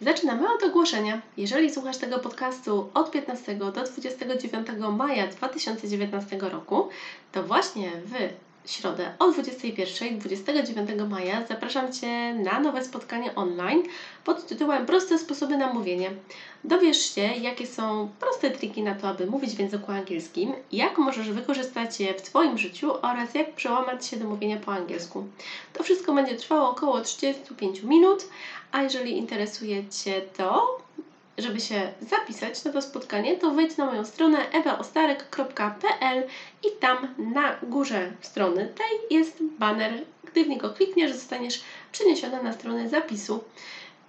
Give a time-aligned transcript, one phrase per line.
[0.00, 1.22] Zaczynamy od ogłoszenia.
[1.36, 6.88] Jeżeli słuchasz tego podcastu od 15 do 29 maja 2019 roku,
[7.32, 13.82] to właśnie w środę o 21 29 maja zapraszam Cię na nowe spotkanie online
[14.24, 16.10] pod tytułem Proste sposoby na mówienie.
[16.64, 21.30] Dowiesz się, jakie są proste triki na to, aby mówić w języku angielskim, jak możesz
[21.30, 25.26] wykorzystać je w Twoim życiu oraz jak przełamać się do mówienia po angielsku.
[25.72, 28.28] To wszystko będzie trwało około 35 minut,
[28.72, 30.78] a jeżeli interesuje Cię to,
[31.38, 36.22] żeby się zapisać na to spotkanie, to wejdź na moją stronę ewaostarek.pl
[36.64, 40.04] i tam na górze strony tej jest banner.
[40.24, 41.60] Gdy w niego klikniesz, zostaniesz
[41.92, 43.44] przeniesiona na stronę zapisu.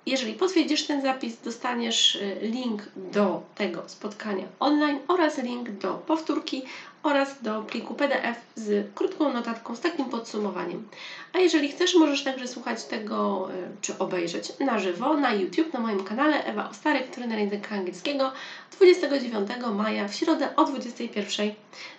[0.08, 6.64] Jeżeli potwierdzisz ten zapis, dostaniesz y, link do tego spotkania online oraz link do powtórki
[7.04, 10.88] oraz do pliku PDF z krótką notatką z takim podsumowaniem.
[11.34, 15.80] A jeżeli chcesz, możesz także słuchać tego y, czy obejrzeć na żywo na YouTube na
[15.80, 18.32] moim kanale Ewa Ostarek, trener języka angielskiego
[18.72, 21.52] 29 maja w środę o 21.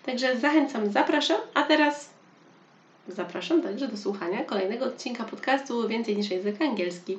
[0.06, 2.10] Także zachęcam, zapraszam, a teraz
[3.08, 7.18] zapraszam także do słuchania kolejnego odcinka podcastu Więcej niż język angielski.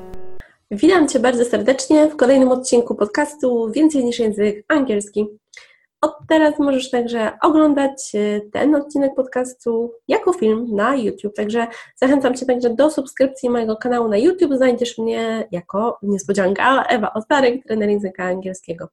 [0.73, 5.27] Witam Cię bardzo serdecznie w kolejnym odcinku podcastu Więcej niż język angielski.
[6.01, 11.35] Od teraz możesz także oglądać e, ten odcinek podcastu jako film na YouTube.
[11.35, 14.53] Także zachęcam Cię także do subskrypcji mojego kanału na YouTube.
[14.53, 18.87] Znajdziesz mnie jako niespodzianka Ewa Ostarek, trener języka angielskiego.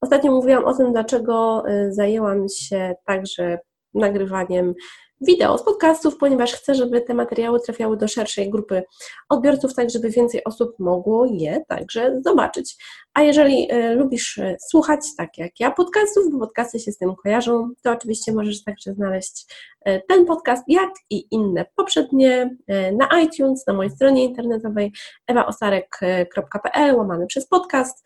[0.00, 3.58] Ostatnio mówiłam o tym, dlaczego e, zajęłam się także
[3.94, 4.74] nagrywaniem
[5.20, 8.82] wideo z podcastów, ponieważ chcę, żeby te materiały trafiały do szerszej grupy
[9.28, 12.76] odbiorców, tak żeby więcej osób mogło je także zobaczyć.
[13.14, 17.14] A jeżeli y, lubisz y, słuchać, tak jak ja, podcastów, bo podcasty się z tym
[17.22, 19.46] kojarzą, to oczywiście możesz także znaleźć
[19.88, 22.56] y, ten podcast, jak i inne poprzednie
[22.92, 24.92] na iTunes, na mojej stronie internetowej
[25.26, 28.04] ewaosarek.pl łamany przez podcast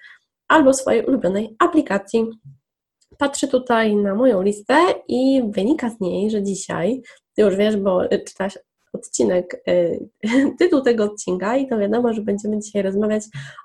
[0.49, 2.27] albo swojej ulubionej aplikacji
[3.19, 4.77] patrzę tutaj na moją listę
[5.09, 7.03] i wynika z niej, że dzisiaj,
[7.35, 8.59] ty już wiesz, bo czytasz
[8.95, 10.09] odcinek, y,
[10.59, 13.25] tytuł tego odcinka i to wiadomo, że będziemy dzisiaj rozmawiać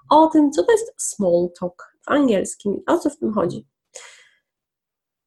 [0.10, 3.66] o tym, co to jest small talk w angielskim o co w tym chodzi.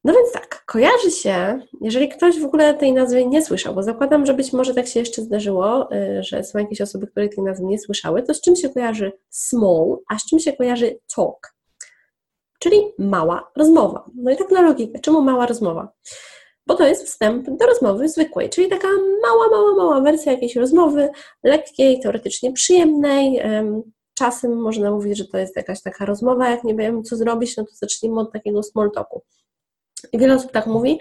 [0.05, 4.27] No więc tak, kojarzy się, jeżeli ktoś w ogóle tej nazwy nie słyszał, bo zakładam,
[4.27, 7.65] że być może tak się jeszcze zdarzyło, y, że są jakieś osoby, które tej nazwy
[7.67, 11.55] nie słyszały, to z czym się kojarzy small, a z czym się kojarzy talk?
[12.63, 14.05] Czyli mała rozmowa.
[14.15, 15.93] No i tak na logikę, czemu mała rozmowa?
[16.67, 18.89] Bo to jest wstęp do rozmowy zwykłej, czyli taka
[19.23, 21.11] mała, mała, mała wersja jakiejś rozmowy,
[21.45, 23.43] lekkiej, teoretycznie przyjemnej.
[24.19, 27.65] Czasem można mówić, że to jest jakaś taka rozmowa, jak nie wiem, co zrobić, no
[27.65, 29.23] to zacznijmy od takiego small talku.
[30.13, 31.01] I wiele osób tak mówi,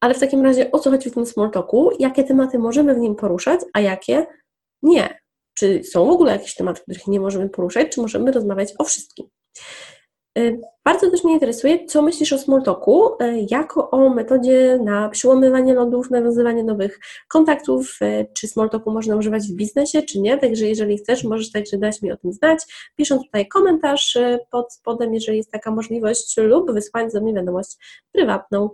[0.00, 1.90] ale w takim razie o co chodzi w tym small talku?
[1.98, 4.26] Jakie tematy możemy w nim poruszać, a jakie
[4.82, 5.20] nie?
[5.54, 9.26] Czy są w ogóle jakieś tematy, których nie możemy poruszać, czy możemy rozmawiać o wszystkim?
[10.38, 15.74] Y, bardzo też mnie interesuje, co myślisz o Smalltalku y, jako o metodzie na przyłamywanie
[15.74, 17.98] lodów, nawiązywanie nowych kontaktów.
[18.02, 20.38] Y, czy Smalltalku można używać w biznesie, czy nie?
[20.38, 22.58] Także jeżeli chcesz, możesz także dać mi o tym znać,
[22.96, 24.18] pisząc tutaj komentarz
[24.50, 27.76] pod spodem, jeżeli jest taka możliwość, lub wysłać do mnie wiadomość
[28.12, 28.70] prywatną.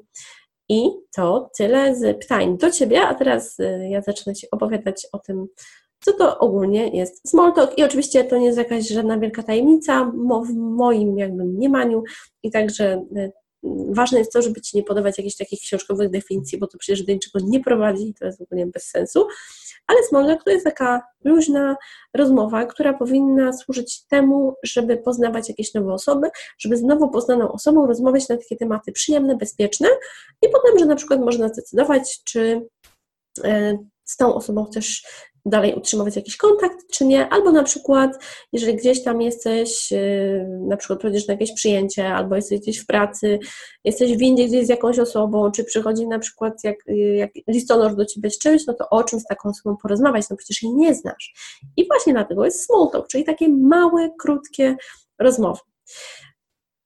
[0.69, 3.57] I to tyle z pytań do Ciebie, a teraz
[3.91, 5.47] ja zacznę Ci opowiadać o tym,
[6.01, 7.79] co to ogólnie jest small talk?
[7.79, 10.13] I oczywiście to nie jest jakaś żadna wielka tajemnica
[10.45, 12.03] w moim jakby mniemaniu.
[12.43, 13.31] I także e,
[13.91, 17.13] ważne jest to, żeby Ci nie podawać jakichś takich książkowych definicji, bo to przecież do
[17.13, 19.27] niczego nie prowadzi i to jest w ogóle bez sensu,
[19.87, 21.77] ale small talk to jest taka luźna
[22.15, 26.29] rozmowa, która powinna służyć temu, żeby poznawać jakieś nowe osoby,
[26.59, 29.89] żeby z nowo poznaną osobą rozmawiać na takie tematy przyjemne, bezpieczne.
[30.43, 32.69] I potem, że na przykład można zdecydować, czy
[33.45, 35.03] e, z tą osobą chcesz
[35.51, 40.77] dalej utrzymywać jakiś kontakt, czy nie, albo na przykład, jeżeli gdzieś tam jesteś, y, na
[40.77, 43.39] przykład prowadzisz na jakieś przyjęcie, albo jesteś gdzieś w pracy,
[43.85, 47.95] jesteś w windzie gdzieś z jakąś osobą, czy przychodzi na przykład jak, y, jak listonosz
[47.95, 50.75] do ciebie z czymś, no to o czym z taką osobą porozmawiać, no przecież jej
[50.75, 51.35] nie znasz.
[51.77, 54.77] I właśnie dlatego jest small talk, czyli takie małe, krótkie
[55.19, 55.61] rozmowy.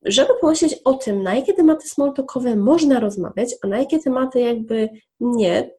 [0.04, 4.40] Żeby pomyśleć o tym, na jakie tematy small talkowe można rozmawiać, a na jakie tematy
[4.40, 4.88] jakby
[5.20, 5.70] nie,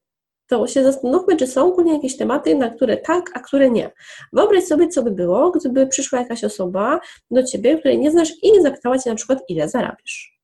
[0.48, 3.92] to się zastanówmy, czy są ogólnie jakieś tematy, na które tak, a które nie.
[4.34, 7.00] Wyobraź sobie, co by było, gdyby przyszła jakaś osoba
[7.32, 10.40] do ciebie, której nie znasz i zapytała cię na przykład, ile zarabiasz.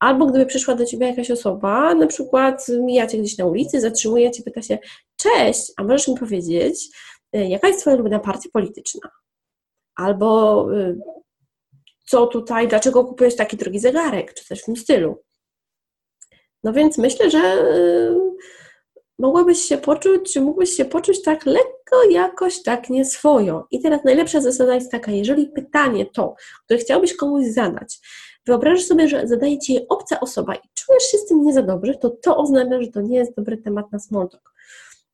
[0.00, 4.42] Albo gdyby przyszła do ciebie jakaś osoba, na przykład mijacie gdzieś na ulicy, zatrzymuje cię,
[4.42, 4.78] pyta się,
[5.16, 6.88] cześć, a możesz mi powiedzieć,
[7.36, 9.10] y, jaka jest twoja ulubiona partia polityczna?
[9.94, 10.98] Albo y,
[12.06, 15.22] co tutaj, dlaczego kupujesz taki drogi zegarek, czy coś w tym stylu.
[16.64, 18.29] No więc myślę, że y,
[19.20, 23.66] mogłabyś się poczuć, czy mógłbyś się poczuć tak lekko, jakoś tak nieswojo.
[23.70, 26.34] I teraz najlepsza zasada jest taka, jeżeli pytanie to,
[26.64, 27.98] które chciałbyś komuś zadać,
[28.46, 31.62] wyobrażasz sobie, że zadaje ci je obca osoba i czujesz się z tym nie za
[31.62, 34.28] dobrze, to to oznacza, że to nie jest dobry temat na small.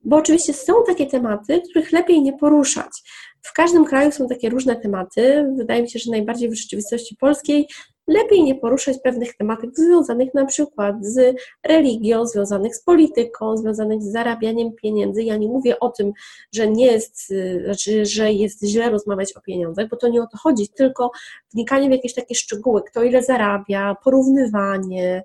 [0.05, 3.03] Bo oczywiście są takie tematy, których lepiej nie poruszać.
[3.43, 5.47] W każdym kraju są takie różne tematy.
[5.57, 7.69] Wydaje mi się, że najbardziej w rzeczywistości polskiej
[8.07, 11.37] lepiej nie poruszać pewnych tematów związanych na przykład z
[11.67, 15.23] religią, związanych z polityką, związanych z zarabianiem pieniędzy.
[15.23, 16.13] Ja nie mówię o tym,
[16.55, 17.33] że nie jest,
[17.65, 21.11] znaczy, że jest źle rozmawiać o pieniądzach, bo to nie o to chodzi, tylko
[21.55, 25.23] wnikanie w jakieś takie szczegóły, kto ile zarabia, porównywanie,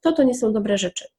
[0.00, 1.13] to to nie są dobre rzeczy.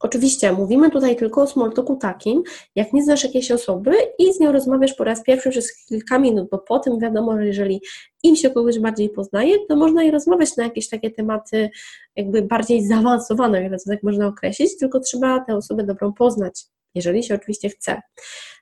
[0.00, 2.42] Oczywiście mówimy tutaj tylko o small talku takim,
[2.74, 6.48] jak nie znasz jakiejś osoby i z nią rozmawiasz po raz pierwszy przez kilka minut,
[6.50, 7.80] bo potem wiadomo, że jeżeli
[8.22, 11.70] im się kogoś bardziej poznaje, to można i rozmawiać na jakieś takie tematy
[12.16, 17.22] jakby bardziej zaawansowane, jak to tak można określić, tylko trzeba tę osobę dobrą poznać, jeżeli
[17.22, 18.02] się oczywiście chce.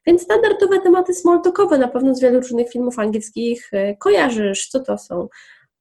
[0.06, 4.80] Więc standardowe tematy small talkowe na pewno z wielu różnych filmów angielskich e, kojarzysz, co
[4.80, 5.28] to są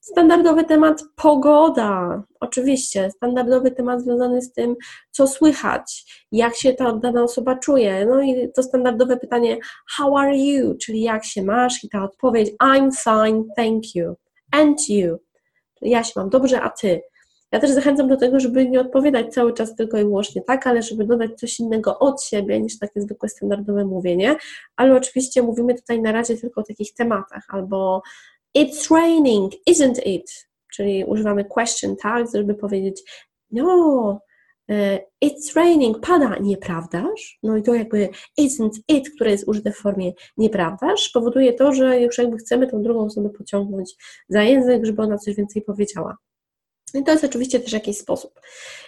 [0.03, 4.75] Standardowy temat pogoda, oczywiście, standardowy temat związany z tym,
[5.11, 8.05] co słychać, jak się ta dana osoba czuje.
[8.05, 9.57] No i to standardowe pytanie,
[9.97, 14.15] how are you, czyli jak się masz, i ta odpowiedź, I'm fine, thank you,
[14.51, 15.17] and you.
[15.81, 17.01] Ja się mam dobrze, a ty.
[17.51, 20.81] Ja też zachęcam do tego, żeby nie odpowiadać cały czas tylko i wyłącznie tak, ale
[20.81, 24.35] żeby dodać coś innego od siebie niż takie zwykłe standardowe mówienie.
[24.75, 28.01] Ale oczywiście mówimy tutaj na razie tylko o takich tematach albo
[28.57, 30.47] It's raining, isn't it?
[30.73, 33.03] Czyli używamy question tak, żeby powiedzieć
[33.51, 34.19] no,
[34.69, 37.39] e, it's raining, pada, nieprawdaż?
[37.44, 38.09] No i to jakby
[38.39, 42.81] isn't it, które jest użyte w formie nieprawdaż, powoduje to, że już jakby chcemy tą
[42.81, 43.95] drugą osobę pociągnąć
[44.29, 46.17] za język, żeby ona coś więcej powiedziała.
[46.94, 48.42] I to jest oczywiście też jakiś sposób.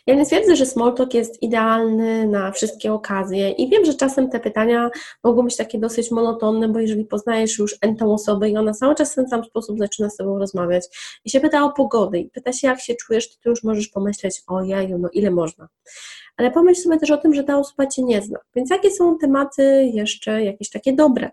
[0.08, 4.30] Ja nie twierdzę, że small talk jest idealny na wszystkie okazje i wiem, że czasem
[4.30, 4.90] te pytania
[5.24, 9.12] mogą być takie dosyć monotonne, bo jeżeli poznajesz już entą osobę i ona cały czas
[9.12, 10.86] w ten sam sposób zaczyna z tobą rozmawiać
[11.26, 13.88] i się pyta o pogodę i pyta się jak się czujesz, to ty już możesz
[13.88, 15.68] pomyśleć, o jaju, no ile można
[16.38, 18.40] ale pomyśl sobie też o tym, że ta osoba Cię nie zna.
[18.56, 21.32] Więc jakie są tematy jeszcze jakieś takie dobre?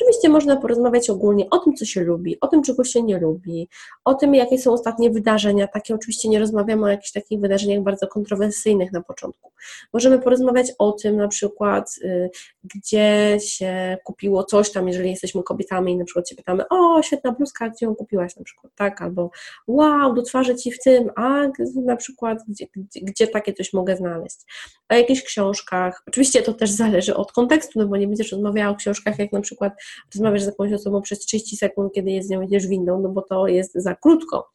[0.00, 3.68] Oczywiście można porozmawiać ogólnie o tym, co się lubi, o tym, czego się nie lubi,
[4.04, 5.68] o tym, jakie są ostatnie wydarzenia.
[5.68, 9.52] Takie oczywiście nie rozmawiamy o jakichś takich wydarzeniach bardzo kontrowersyjnych na początku.
[9.92, 12.30] Możemy porozmawiać o tym na przykład, y,
[12.74, 17.32] gdzie się kupiło coś tam, jeżeli jesteśmy kobietami i na przykład się pytamy, o, świetna
[17.32, 19.02] bluzka, gdzie ją kupiłaś na przykład, tak?
[19.02, 19.30] Albo
[19.66, 21.40] wow, do twarzy Ci w tym, a
[21.84, 24.39] na przykład, gdzie, gdzie, gdzie takie coś mogę znaleźć?
[24.88, 26.02] O jakichś książkach.
[26.06, 29.40] Oczywiście to też zależy od kontekstu, no bo nie będziesz rozmawiała o książkach, jak na
[29.40, 29.72] przykład
[30.14, 33.22] rozmawiasz z jakąś osobą przez 30 sekund, kiedy jest z nią idziesz windą, no bo
[33.22, 34.50] to jest za krótko,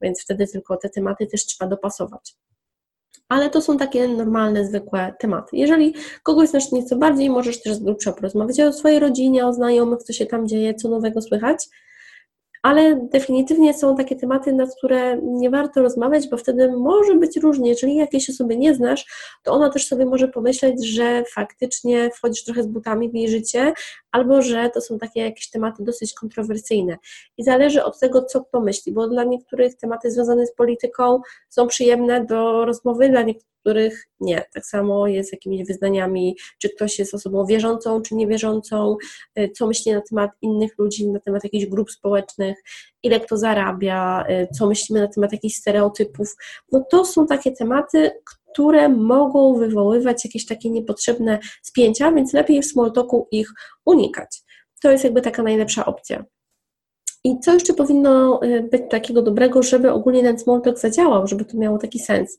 [0.00, 2.34] więc wtedy tylko te tematy też trzeba dopasować.
[3.28, 5.56] Ale to są takie normalne, zwykłe tematy.
[5.56, 10.02] Jeżeli kogoś znasz nieco bardziej, możesz też z grubsza porozmawiać o swojej rodzinie, o znajomych,
[10.02, 11.68] co się tam dzieje, co nowego słychać
[12.66, 17.68] ale definitywnie są takie tematy, nad które nie warto rozmawiać, bo wtedy może być różnie.
[17.70, 19.06] Jeżeli jakiejś osoby nie znasz,
[19.42, 23.72] to ona też sobie może pomyśleć, że faktycznie wchodzisz trochę z butami w jej życie,
[24.16, 26.96] albo że to są takie jakieś tematy dosyć kontrowersyjne.
[27.36, 31.66] I zależy od tego, co kto myśli, bo dla niektórych tematy związane z polityką są
[31.66, 34.44] przyjemne do rozmowy, dla niektórych nie.
[34.54, 38.96] Tak samo jest z jakimiś wyznaniami, czy ktoś jest osobą wierzącą, czy niewierzącą,
[39.38, 42.56] y, co myśli na temat innych ludzi, na temat jakichś grup społecznych,
[43.02, 46.36] ile kto zarabia, y, co myślimy na temat jakichś stereotypów.
[46.72, 48.45] No to są takie tematy, które
[48.88, 53.48] mogą wywoływać jakieś takie niepotrzebne spięcia, więc lepiej w small talku ich
[53.86, 54.42] unikać.
[54.82, 56.24] To jest jakby taka najlepsza opcja.
[57.24, 61.44] I co jeszcze powinno y, być takiego dobrego, żeby ogólnie ten small talk zadziałał, żeby
[61.44, 62.38] to miało taki sens?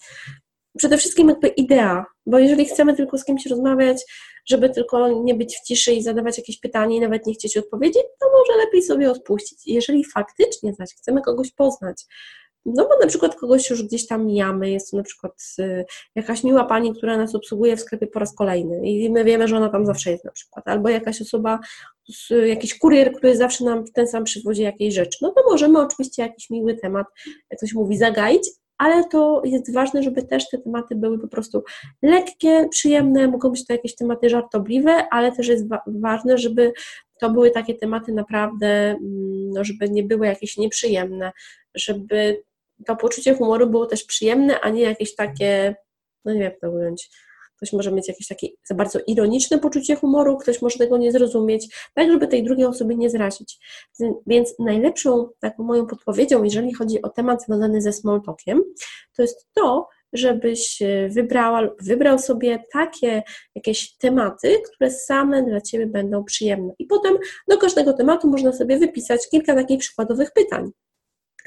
[0.78, 4.06] Przede wszystkim jakby idea, bo jeżeli chcemy tylko z kimś rozmawiać,
[4.50, 8.04] żeby tylko nie być w ciszy i zadawać jakieś pytanie i nawet nie chcieć odpowiedzieć,
[8.20, 9.60] to może lepiej sobie odpuścić.
[9.66, 12.04] Jeżeli faktycznie zaś chcemy kogoś poznać,
[12.76, 16.44] no bo na przykład kogoś już gdzieś tam mijamy, jest to na przykład y, jakaś
[16.44, 19.70] miła pani, która nas obsługuje w sklepie po raz kolejny i my wiemy, że ona
[19.70, 21.60] tam zawsze jest na przykład, albo jakaś osoba,
[22.46, 26.50] jakiś kurier, który zawsze nam ten sam przywozi jakieś rzeczy, no to możemy oczywiście jakiś
[26.50, 31.20] miły temat, jak ktoś mówi, zagaić, ale to jest ważne, żeby też te tematy były
[31.20, 31.64] po prostu
[32.02, 36.74] lekkie, przyjemne, mogą być to jakieś tematy żartobliwe, ale też jest wa ważne, żeby
[37.20, 41.32] to były takie tematy naprawdę, mm, no, żeby nie były jakieś nieprzyjemne,
[41.76, 42.44] żeby
[42.86, 45.76] to poczucie humoru było też przyjemne, a nie jakieś takie,
[46.26, 47.10] no nie wiem jak to ująć,
[47.58, 51.90] ktoś może mieć jakieś takie za bardzo ironiczne poczucie humoru, ktoś może tego nie zrozumieć,
[51.94, 53.60] tak żeby tej drugiej osoby nie zrazić.
[54.28, 58.64] Więc najlepszą taką moją podpowiedzią, jeżeli chodzi o temat związany ze small talkiem,
[59.16, 63.24] to jest to, żebyś e, wybrała, wybrał sobie takie
[63.56, 66.74] jakieś tematy, które same dla Ciebie będą przyjemne.
[66.80, 67.18] I potem
[67.48, 70.72] do każdego tematu można sobie wypisać kilka takich przykładowych pytań.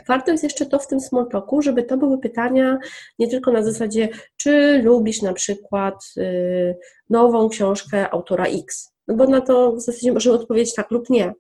[0.09, 2.79] Warto jest jeszcze to w tym small talku, żeby to były pytania
[3.19, 6.77] nie tylko na zasadzie, czy lubisz na przykład y,
[7.11, 11.35] nową książkę autora X, no bo na to w zasadzie możemy odpowiedzieć tak lub nie,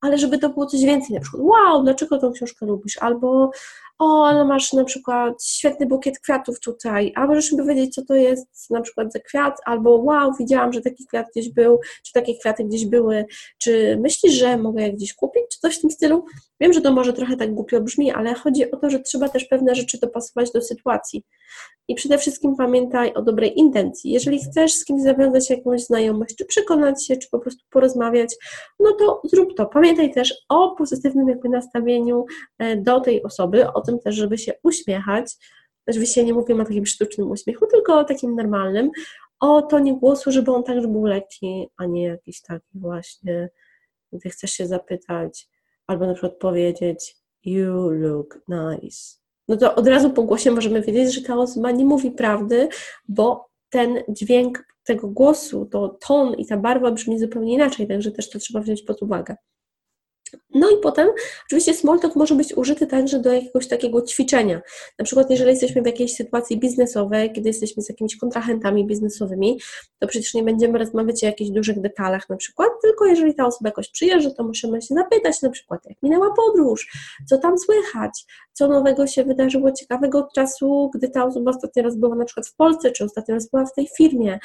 [0.00, 3.50] ale żeby to było coś więcej, na przykład wow, dlaczego tą książkę lubisz, albo
[3.98, 8.14] o, ale masz na przykład świetny bukiet kwiatów tutaj, a możesz mi powiedzieć, co to
[8.14, 12.38] jest na przykład za kwiat, albo wow, widziałam, że taki kwiat gdzieś był, czy takie
[12.38, 13.24] kwiaty gdzieś były,
[13.58, 16.24] czy myślisz, że mogę je gdzieś kupić, czy coś w tym stylu?
[16.60, 19.44] Wiem, że to może trochę tak głupio brzmi, ale chodzi o to, że trzeba też
[19.44, 21.24] pewne rzeczy dopasować do sytuacji.
[21.88, 24.10] I przede wszystkim pamiętaj o dobrej intencji.
[24.10, 28.36] Jeżeli chcesz z kimś zawiązać jakąś znajomość, czy przekonać się, czy po prostu porozmawiać,
[28.80, 29.66] no to zrób to.
[29.66, 32.24] Pamiętaj też o pozytywnym jakby nastawieniu
[32.58, 35.34] e, do tej osoby, o tym też, żeby się uśmiechać.
[35.86, 38.90] Oczywiście nie mówimy o takim sztucznym uśmiechu, tylko o takim normalnym,
[39.40, 43.48] o tonie głosu, żeby on także był lekki, a nie jakiś taki właśnie,
[44.12, 45.48] gdy chcesz się zapytać,
[45.86, 51.14] albo na przykład powiedzieć you look nice no to od razu po głosie możemy wiedzieć,
[51.14, 52.68] że ta osoba nie mówi prawdy,
[53.08, 58.30] bo ten dźwięk tego głosu, to ton i ta barwa brzmi zupełnie inaczej, także też
[58.30, 59.36] to trzeba wziąć pod uwagę.
[60.54, 61.08] No i potem
[61.46, 64.60] oczywiście smalltalk może być użyty także do jakiegoś takiego ćwiczenia.
[64.98, 69.60] Na przykład jeżeli jesteśmy w jakiejś sytuacji biznesowej, kiedy jesteśmy z jakimiś kontrahentami biznesowymi,
[69.98, 73.68] to przecież nie będziemy rozmawiać o jakichś dużych detalach na przykład, tylko jeżeli ta osoba
[73.68, 76.90] jakoś przyjeżdża, to musimy się zapytać na przykład, jak minęła podróż,
[77.28, 81.96] co tam słychać, co nowego się wydarzyło ciekawego od czasu, gdy ta osoba ostatni raz
[81.96, 84.38] była na przykład w Polsce, czy ostatni raz była w tej firmie,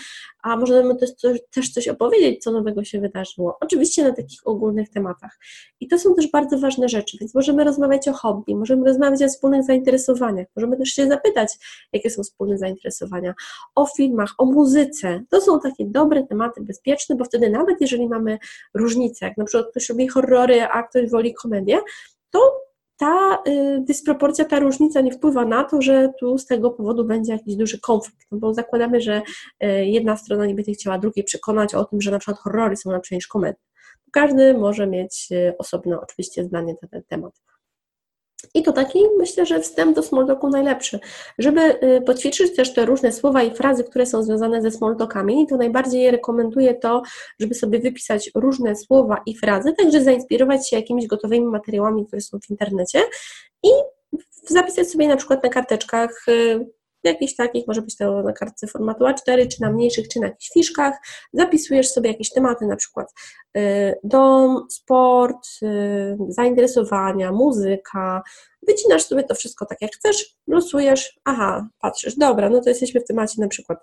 [0.43, 1.09] a możemy też,
[1.51, 3.57] też coś opowiedzieć, co nowego się wydarzyło.
[3.61, 5.39] Oczywiście na takich ogólnych tematach.
[5.79, 9.27] I to są też bardzo ważne rzeczy, więc możemy rozmawiać o hobby, możemy rozmawiać o
[9.27, 11.57] wspólnych zainteresowaniach, możemy też się zapytać,
[11.93, 13.33] jakie są wspólne zainteresowania,
[13.75, 15.23] o filmach, o muzyce.
[15.29, 18.37] To są takie dobre tematy bezpieczne, bo wtedy nawet jeżeli mamy
[18.73, 21.79] różnice, jak na przykład ktoś lubi horrory, a ktoś woli komedię,
[22.29, 22.61] to
[23.01, 27.33] ta y, dysproporcja, ta różnica nie wpływa na to, że tu z tego powodu będzie
[27.33, 29.21] jakiś duży konflikt, no bo zakładamy, że
[29.63, 32.91] y, jedna strona nie będzie chciała drugiej przekonać o tym, że na przykład horrory są
[32.91, 33.59] lepsze niż komedie.
[34.11, 37.41] Każdy może mieć y, osobne oczywiście zdanie na ten temat.
[38.53, 40.99] I to taki, myślę, że wstęp do smalltalku najlepszy.
[41.37, 45.57] Żeby y, poćwiczyć też te różne słowa i frazy, które są związane ze smalltalkami, to
[45.57, 47.01] najbardziej rekomenduję to,
[47.39, 52.39] żeby sobie wypisać różne słowa i frazy, także zainspirować się jakimiś gotowymi materiałami, które są
[52.39, 53.01] w internecie
[53.63, 53.69] i
[54.47, 56.65] zapisać sobie na przykład na karteczkach y,
[57.03, 60.49] jakichś takich, może być to na kartce formatu A4, czy na mniejszych, czy na jakichś
[60.53, 60.93] fiszkach,
[61.33, 63.13] zapisujesz sobie jakieś tematy, na przykład
[63.57, 68.21] y, dom, sport, y, zainteresowania, muzyka,
[68.67, 73.07] wycinasz sobie to wszystko tak jak chcesz, losujesz, aha, patrzysz, dobra, no to jesteśmy w
[73.07, 73.79] temacie na przykład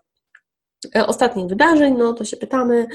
[1.06, 2.86] ostatnich wydarzeń, no to się pytamy,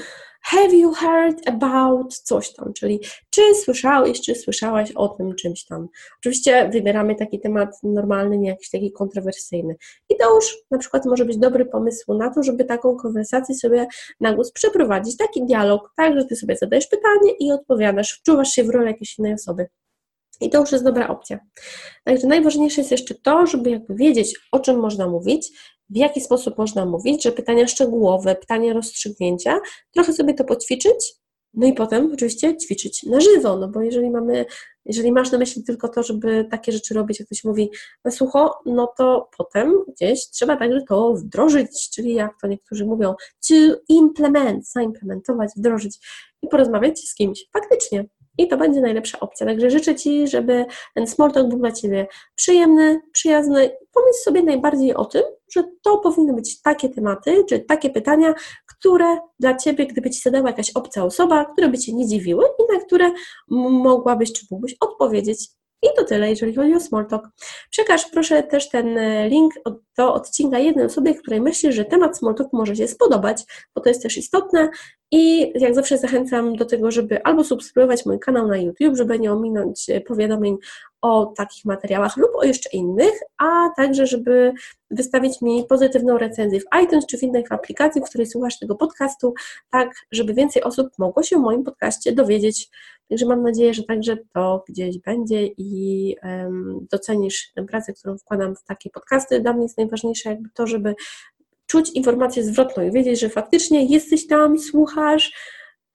[0.42, 3.00] have you heard about coś tam, czyli
[3.30, 5.88] czy słyszałeś, czy słyszałaś o tym czymś tam.
[6.18, 9.76] Oczywiście wybieramy taki temat normalny, nie jakiś taki kontrowersyjny.
[10.08, 13.86] I to już na przykład może być dobry pomysł na to, żeby taką konwersację sobie
[14.20, 18.64] na głos przeprowadzić, taki dialog, tak, że ty sobie zadajesz pytanie i odpowiadasz, wczuwasz się
[18.64, 19.66] w rolę jakiejś innej osoby.
[20.44, 21.38] I to już jest dobra opcja.
[22.04, 25.50] Także najważniejsze jest jeszcze to, żeby jakby wiedzieć, o czym można mówić,
[25.90, 29.60] w jaki sposób można mówić, że pytania szczegółowe, pytania rozstrzygnięcia,
[29.94, 31.14] trochę sobie to poćwiczyć,
[31.54, 34.46] no i potem oczywiście ćwiczyć na żywo, no bo jeżeli mamy,
[34.84, 37.70] jeżeli masz na myśli tylko to, żeby takie rzeczy robić, jak ktoś mówi
[38.04, 43.14] na sucho, no to potem gdzieś trzeba także to wdrożyć, czyli jak to niektórzy mówią,
[43.48, 43.54] to
[43.88, 45.98] implement, zaimplementować, wdrożyć
[46.42, 48.04] i porozmawiać z kimś faktycznie,
[48.38, 49.46] i to będzie najlepsza opcja.
[49.46, 50.64] Także życzę Ci, żeby
[50.94, 53.70] ten small talk był dla Ciebie przyjemny, przyjazny.
[53.92, 55.22] Pomyśl sobie najbardziej o tym,
[55.52, 58.34] że to powinny być takie tematy, czy takie pytania,
[58.66, 62.74] które dla Ciebie, gdyby Ci zadała jakaś obca osoba, które by Cię nie dziwiły i
[62.74, 63.10] na które
[63.48, 65.48] mogłabyś czy mógłbyś odpowiedzieć
[65.82, 67.28] i to tyle, jeżeli chodzi o Smalltalk.
[67.70, 69.54] Przekaż proszę też ten e, link
[69.96, 73.42] do odcinka jednej osobie, której myślisz, że temat smalltalku może się spodobać,
[73.74, 74.70] bo to jest też istotne
[75.10, 79.32] i jak zawsze zachęcam do tego, żeby albo subskrybować mój kanał na YouTube, żeby nie
[79.32, 80.56] ominąć powiadomień
[81.02, 84.52] o takich materiałach lub o jeszcze innych, a także, żeby
[84.90, 89.34] wystawić mi pozytywną recenzję w iTunes czy w innej aplikacji, w której słuchasz tego podcastu,
[89.70, 92.70] tak, żeby więcej osób mogło się o moim podcaście dowiedzieć.
[93.08, 98.56] Także mam nadzieję, że także to gdzieś będzie i um, docenisz tę pracę, którą wkładam
[98.56, 99.40] w takie podcasty.
[99.40, 100.94] Dla mnie jest najważniejsze jakby to, żeby
[101.66, 105.32] czuć informację zwrotną i wiedzieć, że faktycznie jesteś tam, słuchasz,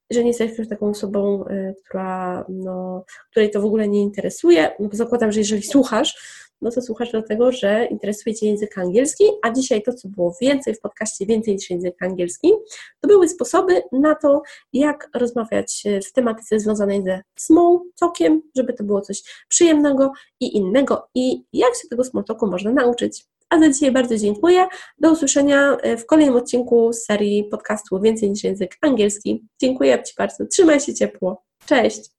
[0.09, 4.89] że nie jesteś taką osobą, y, która, no, której to w ogóle nie interesuje, no
[4.91, 9.81] zakładam, że jeżeli słuchasz, no to słuchasz dlatego, że interesuje Cię język angielski, a dzisiaj
[9.81, 12.51] to, co było więcej w podcaście, więcej niż język angielski,
[13.01, 14.41] to były sposoby na to,
[14.73, 21.07] jak rozmawiać w tematyce związanej ze small talkiem, żeby to było coś przyjemnego i innego
[21.15, 23.25] i jak się tego small talku można nauczyć.
[23.49, 24.67] A za dzisiaj bardzo dziękuję.
[24.99, 29.45] Do usłyszenia w kolejnym odcinku serii podcastu Więcej niż język angielski.
[29.61, 30.45] Dziękuję Ci bardzo.
[30.45, 31.43] Trzymaj się ciepło.
[31.65, 32.18] Cześć!